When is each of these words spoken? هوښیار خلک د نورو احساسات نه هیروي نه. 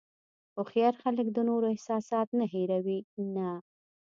هوښیار 0.57 0.93
خلک 1.03 1.27
د 1.31 1.37
نورو 1.49 1.67
احساسات 1.73 2.27
نه 2.39 2.45
هیروي 2.53 2.99
نه. 3.35 3.49